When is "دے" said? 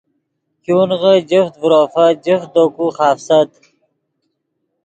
2.53-2.63